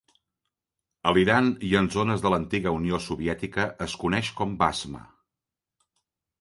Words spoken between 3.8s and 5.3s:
es coneix com basma.